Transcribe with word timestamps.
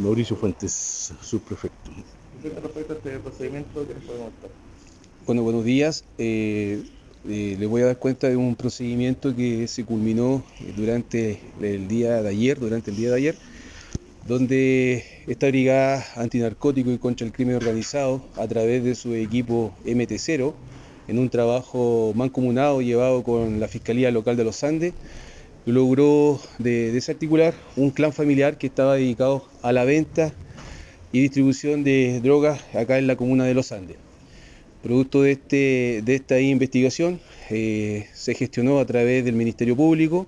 Mauricio 0.00 0.34
Fuentes, 0.34 1.12
subprefecto. 1.20 1.90
respecto 2.42 2.94
a 2.94 2.96
este 2.96 3.18
procedimiento 3.18 3.86
que 3.86 3.94
podemos 3.94 4.32
Bueno, 5.26 5.42
buenos 5.42 5.62
días. 5.62 6.04
Eh, 6.16 6.82
eh, 7.28 7.56
les 7.58 7.68
voy 7.68 7.82
a 7.82 7.86
dar 7.86 7.98
cuenta 7.98 8.26
de 8.28 8.36
un 8.36 8.56
procedimiento 8.56 9.36
que 9.36 9.68
se 9.68 9.84
culminó 9.84 10.42
durante 10.74 11.40
el 11.60 11.86
día 11.86 12.22
de 12.22 12.28
ayer, 12.30 12.58
durante 12.58 12.90
el 12.90 12.96
día 12.96 13.10
de 13.10 13.16
ayer, 13.16 13.36
donde 14.26 15.04
esta 15.26 15.48
brigada 15.48 16.02
antinarcótico 16.16 16.90
y 16.90 16.96
contra 16.96 17.26
el 17.26 17.32
crimen 17.34 17.56
organizado, 17.56 18.24
a 18.36 18.48
través 18.48 18.82
de 18.82 18.94
su 18.94 19.14
equipo 19.14 19.74
MT0, 19.84 20.54
en 21.08 21.18
un 21.18 21.28
trabajo 21.28 22.12
mancomunado 22.14 22.80
llevado 22.80 23.22
con 23.22 23.60
la 23.60 23.68
Fiscalía 23.68 24.10
Local 24.10 24.38
de 24.38 24.44
los 24.44 24.64
Andes, 24.64 24.94
logró 25.66 26.40
desarticular 26.58 27.54
un 27.76 27.90
clan 27.90 28.12
familiar 28.12 28.58
que 28.58 28.66
estaba 28.66 28.96
dedicado 28.96 29.44
a 29.62 29.72
la 29.72 29.84
venta 29.84 30.32
y 31.12 31.20
distribución 31.20 31.84
de 31.84 32.20
drogas 32.22 32.60
acá 32.74 32.98
en 32.98 33.06
la 33.06 33.16
comuna 33.16 33.44
de 33.44 33.54
Los 33.54 33.72
Andes. 33.72 33.96
Producto 34.82 35.22
de, 35.22 35.32
este, 35.32 36.02
de 36.04 36.14
esta 36.14 36.40
investigación 36.40 37.20
eh, 37.50 38.06
se 38.14 38.34
gestionó 38.34 38.78
a 38.78 38.86
través 38.86 39.24
del 39.24 39.34
Ministerio 39.34 39.76
Público 39.76 40.26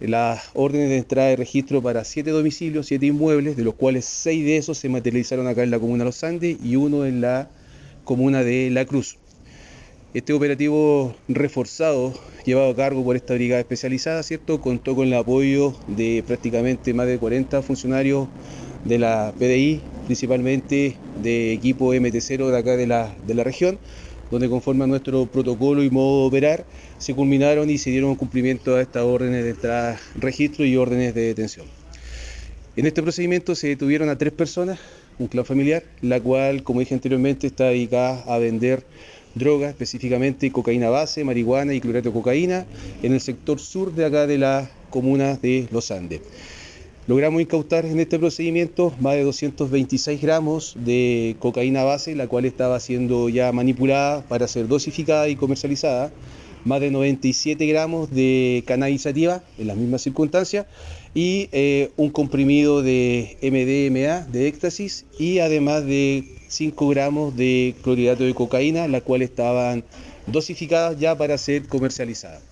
las 0.00 0.50
órdenes 0.54 0.88
de 0.88 0.98
entrada 0.98 1.32
y 1.32 1.36
registro 1.36 1.82
para 1.82 2.04
siete 2.04 2.30
domicilios, 2.30 2.86
siete 2.86 3.06
inmuebles, 3.06 3.56
de 3.56 3.64
los 3.64 3.74
cuales 3.74 4.04
seis 4.04 4.44
de 4.44 4.56
esos 4.56 4.78
se 4.78 4.88
materializaron 4.88 5.46
acá 5.46 5.62
en 5.62 5.70
la 5.70 5.78
comuna 5.78 6.04
de 6.04 6.06
Los 6.06 6.24
Andes 6.24 6.56
y 6.62 6.76
uno 6.76 7.04
en 7.04 7.20
la 7.20 7.50
comuna 8.04 8.42
de 8.42 8.70
La 8.70 8.84
Cruz. 8.84 9.18
Este 10.12 10.32
operativo 10.32 11.14
reforzado, 11.28 12.12
llevado 12.44 12.70
a 12.70 12.74
cargo 12.74 13.04
por 13.04 13.14
esta 13.14 13.34
brigada 13.34 13.60
especializada, 13.60 14.24
¿cierto? 14.24 14.60
contó 14.60 14.96
con 14.96 15.06
el 15.06 15.14
apoyo 15.14 15.76
de 15.86 16.24
prácticamente 16.26 16.92
más 16.92 17.06
de 17.06 17.16
40 17.16 17.62
funcionarios 17.62 18.26
de 18.84 18.98
la 18.98 19.32
PDI, 19.38 19.80
principalmente 20.06 20.96
de 21.22 21.52
equipo 21.52 21.94
MT0 21.94 22.50
de 22.50 22.58
acá 22.58 22.76
de 22.76 22.88
la, 22.88 23.14
de 23.24 23.34
la 23.34 23.44
región, 23.44 23.78
donde 24.32 24.48
conforme 24.48 24.82
a 24.82 24.88
nuestro 24.88 25.26
protocolo 25.26 25.84
y 25.84 25.90
modo 25.90 26.22
de 26.22 26.26
operar, 26.26 26.64
se 26.98 27.14
culminaron 27.14 27.70
y 27.70 27.78
se 27.78 27.90
dieron 27.90 28.16
cumplimiento 28.16 28.74
a 28.74 28.82
estas 28.82 29.04
órdenes 29.04 29.44
de 29.44 29.50
entrada, 29.50 30.00
registro 30.16 30.64
y 30.64 30.76
órdenes 30.76 31.14
de 31.14 31.20
detención. 31.20 31.66
En 32.74 32.84
este 32.84 33.00
procedimiento 33.00 33.54
se 33.54 33.68
detuvieron 33.68 34.08
a 34.08 34.18
tres 34.18 34.32
personas, 34.32 34.80
un 35.20 35.28
clan 35.28 35.44
familiar, 35.44 35.84
la 36.00 36.20
cual, 36.20 36.64
como 36.64 36.80
dije 36.80 36.94
anteriormente, 36.94 37.46
está 37.46 37.66
dedicada 37.66 38.24
a 38.26 38.38
vender 38.38 38.82
drogas, 39.34 39.70
específicamente 39.70 40.50
cocaína 40.50 40.90
base, 40.90 41.24
marihuana 41.24 41.74
y 41.74 41.80
clorato 41.80 42.10
de 42.10 42.14
cocaína, 42.14 42.66
en 43.02 43.12
el 43.12 43.20
sector 43.20 43.60
sur 43.60 43.94
de 43.94 44.04
acá 44.04 44.26
de 44.26 44.38
la 44.38 44.70
comuna 44.90 45.36
de 45.36 45.68
Los 45.70 45.90
Andes. 45.90 46.20
Logramos 47.06 47.40
incautar 47.42 47.86
en 47.86 47.98
este 47.98 48.18
procedimiento 48.18 48.92
más 49.00 49.14
de 49.14 49.24
226 49.24 50.20
gramos 50.20 50.74
de 50.78 51.34
cocaína 51.40 51.82
base, 51.82 52.14
la 52.14 52.28
cual 52.28 52.44
estaba 52.44 52.78
siendo 52.78 53.28
ya 53.28 53.50
manipulada 53.52 54.22
para 54.22 54.46
ser 54.46 54.68
dosificada 54.68 55.28
y 55.28 55.34
comercializada, 55.34 56.12
más 56.64 56.80
de 56.80 56.90
97 56.90 57.66
gramos 57.66 58.10
de 58.10 58.64
cannabis 58.66 59.06
en 59.06 59.66
las 59.66 59.76
mismas 59.76 60.02
circunstancias 60.02 60.66
y 61.14 61.48
eh, 61.52 61.90
un 61.96 62.10
comprimido 62.10 62.82
de 62.82 63.36
MDMA, 63.42 64.26
de 64.30 64.46
éxtasis 64.46 65.06
y 65.18 65.38
además 65.40 65.84
de 65.84 66.24
5 66.48 66.88
gramos 66.88 67.36
de 67.36 67.74
clorhidrato 67.82 68.24
de 68.24 68.34
cocaína, 68.34 68.88
las 68.88 69.02
cuales 69.02 69.30
estaban 69.30 69.84
dosificadas 70.26 70.98
ya 70.98 71.16
para 71.16 71.38
ser 71.38 71.66
comercializadas. 71.66 72.49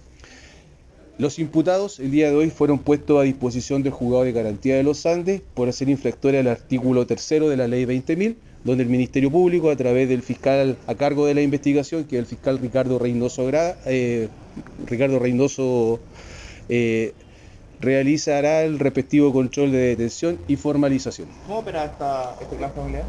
Los 1.19 1.41
imputados 1.41 1.99
el 1.99 2.13
día 2.13 2.31
de 2.31 2.37
hoy 2.37 2.49
fueron 2.49 2.79
puestos 2.79 3.21
a 3.21 3.25
disposición 3.25 3.83
del 3.83 3.93
juzgado 3.93 4.23
de 4.23 4.31
garantía 4.31 4.77
de 4.77 4.85
los 4.85 5.05
Andes 5.05 5.43
por 5.55 5.69
hacer 5.69 5.89
infractoria 5.89 6.39
al 6.39 6.47
artículo 6.47 7.09
tercero 7.09 7.49
de 7.49 7.57
la 7.57 7.67
ley 7.67 7.87
20.000, 7.87 8.37
donde 8.63 8.85
el 8.85 8.89
Ministerio 8.89 9.29
Público, 9.29 9.69
a 9.69 9.75
través 9.75 10.09
del 10.09 10.23
fiscal 10.23 10.79
a 10.87 10.95
cargo 10.95 11.27
de 11.27 11.35
la 11.35 11.43
investigación, 11.43 12.05
que 12.05 12.17
es 12.17 12.21
el 12.21 12.27
fiscal 12.27 12.61
Ricardo 12.61 13.01
Reynoso, 13.01 13.51
eh, 13.87 14.29
Ricardo 14.87 15.21
eh, 16.69 17.13
realizará 17.81 18.63
el 18.63 18.79
respectivo 18.79 19.33
control 19.33 19.73
de 19.73 19.79
detención 19.79 20.39
y 20.47 20.55
formalización. 20.55 21.27
¿Cómo 21.49 21.59
opera 21.59 21.85
esta, 21.85 22.37
este 22.41 22.55
clan 22.55 22.73
familiar? 22.73 23.05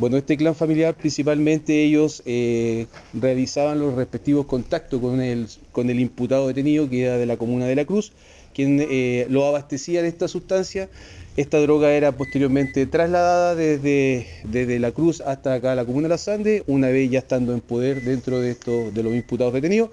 Bueno, 0.00 0.16
este 0.16 0.38
clan 0.38 0.54
familiar 0.54 0.94
principalmente 0.94 1.84
ellos 1.84 2.22
eh, 2.24 2.86
realizaban 3.12 3.78
los 3.78 3.92
respectivos 3.92 4.46
contactos 4.46 4.98
con 4.98 5.20
el, 5.20 5.46
con 5.72 5.90
el 5.90 6.00
imputado 6.00 6.48
detenido 6.48 6.88
que 6.88 7.02
era 7.02 7.18
de 7.18 7.26
la 7.26 7.36
comuna 7.36 7.66
de 7.66 7.74
La 7.74 7.84
Cruz, 7.84 8.12
quien 8.54 8.78
eh, 8.80 9.26
lo 9.28 9.44
abastecía 9.44 10.00
de 10.00 10.08
esta 10.08 10.26
sustancia. 10.26 10.88
Esta 11.36 11.58
droga 11.60 11.92
era 11.92 12.12
posteriormente 12.12 12.86
trasladada 12.86 13.54
desde, 13.54 14.26
desde 14.44 14.78
La 14.78 14.90
Cruz 14.92 15.20
hasta 15.20 15.52
acá 15.52 15.72
a 15.72 15.74
la 15.74 15.84
comuna 15.84 16.04
de 16.04 16.14
Las 16.14 16.28
Andes, 16.28 16.62
una 16.66 16.88
vez 16.88 17.10
ya 17.10 17.18
estando 17.18 17.52
en 17.52 17.60
poder 17.60 18.00
dentro 18.02 18.40
de, 18.40 18.52
esto, 18.52 18.90
de 18.92 19.02
los 19.02 19.14
imputados 19.14 19.52
detenidos. 19.52 19.90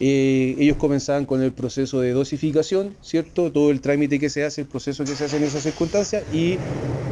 Eh, 0.00 0.56
ellos 0.58 0.78
comenzaban 0.78 1.26
con 1.26 1.42
el 1.42 1.52
proceso 1.52 2.00
de 2.00 2.12
dosificación, 2.12 2.96
¿cierto? 3.02 3.52
Todo 3.52 3.70
el 3.70 3.82
trámite 3.82 4.18
que 4.18 4.30
se 4.30 4.44
hace, 4.44 4.62
el 4.62 4.66
proceso 4.66 5.04
que 5.04 5.14
se 5.14 5.26
hace 5.26 5.36
en 5.36 5.44
esas 5.44 5.62
circunstancias 5.62 6.24
y 6.32 6.56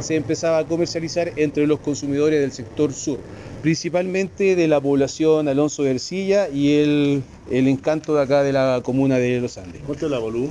se 0.01 0.15
empezaba 0.15 0.59
a 0.59 0.65
comercializar 0.65 1.31
entre 1.35 1.67
los 1.67 1.79
consumidores 1.79 2.39
del 2.41 2.51
sector 2.51 2.93
sur, 2.93 3.19
principalmente 3.61 4.55
de 4.55 4.67
la 4.67 4.79
población 4.79 5.47
Alonso 5.47 5.83
de 5.83 5.91
Ercilla 5.91 6.49
y 6.49 6.73
el, 6.73 7.23
encanto 7.49 8.15
de 8.15 8.21
acá 8.21 8.43
de 8.43 8.53
la 8.53 8.81
comuna 8.83 9.17
de 9.17 9.39
Los 9.39 9.57
Andes. 9.57 9.81
¿Cuánto 9.85 10.05
es 10.05 10.11
la 10.11 10.17
avalúo? 10.17 10.49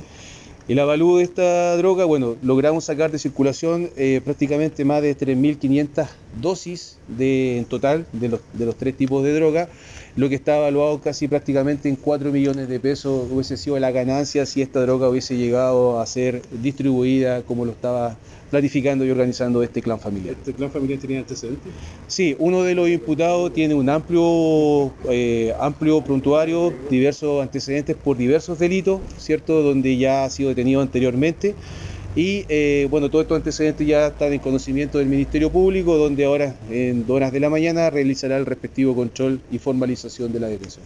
El 0.67 0.79
avalúo 0.79 1.17
de 1.17 1.23
esta 1.23 1.75
droga, 1.77 2.05
bueno, 2.05 2.37
logramos 2.41 2.85
sacar 2.85 3.11
de 3.11 3.19
circulación 3.19 3.89
eh, 3.97 4.21
prácticamente 4.23 4.85
más 4.85 5.01
de 5.01 5.17
3.500 5.17 6.07
dosis 6.39 6.97
de, 7.07 7.57
en 7.57 7.65
total 7.65 8.05
de 8.13 8.29
los, 8.29 8.41
de 8.53 8.65
los 8.65 8.75
tres 8.75 8.95
tipos 8.95 9.23
de 9.23 9.33
droga 9.33 9.69
lo 10.15 10.27
que 10.27 10.35
está 10.35 10.57
evaluado 10.57 10.99
casi 10.99 11.27
prácticamente 11.27 11.87
en 11.87 11.95
4 11.95 12.31
millones 12.31 12.67
de 12.67 12.79
pesos 12.79 13.27
hubiese 13.31 13.55
sido 13.55 13.79
la 13.79 13.91
ganancia 13.91 14.45
si 14.45 14.61
esta 14.61 14.81
droga 14.81 15.07
hubiese 15.09 15.37
llegado 15.37 15.99
a 15.99 16.05
ser 16.05 16.41
distribuida 16.61 17.43
como 17.43 17.65
lo 17.65 17.71
estaba 17.71 18.17
planificando 18.49 19.05
y 19.05 19.09
organizando 19.11 19.63
este 19.63 19.81
clan 19.81 19.99
familiar. 19.99 20.35
¿Este 20.37 20.53
clan 20.53 20.69
familiar 20.69 20.99
tenía 20.99 21.19
antecedentes? 21.19 21.71
Sí, 22.07 22.35
uno 22.37 22.63
de 22.63 22.75
los 22.75 22.89
imputados 22.89 23.53
tiene 23.53 23.73
un 23.73 23.87
amplio, 23.89 24.91
eh, 25.09 25.53
amplio 25.57 26.01
prontuario, 26.01 26.73
diversos 26.89 27.41
antecedentes 27.41 27.95
por 27.95 28.17
diversos 28.17 28.59
delitos, 28.59 28.99
¿cierto? 29.17 29.63
Donde 29.63 29.95
ya 29.95 30.25
ha 30.25 30.29
sido 30.29 30.49
detenido 30.49 30.81
anteriormente. 30.81 31.55
Y 32.15 32.45
eh, 32.49 32.87
bueno, 32.89 33.09
todos 33.09 33.23
estos 33.23 33.37
antecedentes 33.37 33.87
ya 33.87 34.07
están 34.07 34.33
en 34.33 34.39
conocimiento 34.39 34.97
del 34.97 35.07
Ministerio 35.07 35.49
Público, 35.49 35.97
donde 35.97 36.25
ahora 36.25 36.55
en 36.69 37.05
horas 37.07 37.31
de 37.31 37.39
la 37.39 37.49
mañana 37.49 37.89
realizará 37.89 38.35
el 38.37 38.45
respectivo 38.45 38.93
control 38.93 39.39
y 39.49 39.59
formalización 39.59 40.33
de 40.33 40.39
la 40.41 40.47
detención. 40.47 40.83